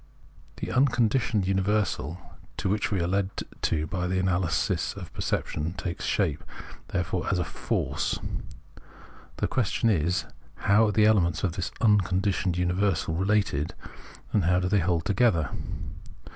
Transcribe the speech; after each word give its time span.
The''' 0.55 0.71
unconditioned 0.75 1.45
universal'' 1.45 2.17
to 2.57 2.67
which 2.69 2.89
we 2.89 3.01
are 3.01 3.07
led 3.07 3.35
by 3.35 3.43
tlie 4.07 4.19
analysis 4.19 4.95
of 4.95 5.13
perception 5.13 5.73
takes 5.73 6.05
shape, 6.05 6.43
therefore, 6.87 7.27
as" 7.29 7.39
force." 7.45 8.17
The 9.37 9.47
question 9.47 9.91
is. 9.91 10.25
How 10.65 10.87
are 10.87 10.91
the 10.91 11.05
elements 11.05 11.43
of 11.43 11.51
this 11.51 11.69
"unconditioned 11.81 12.57
universal" 12.57 13.13
related, 13.13 13.75
and 14.33 14.45
how 14.45 14.59
do 14.59 14.67
they 14.67 14.79
hold 14.79 15.05
together? 15.05 15.51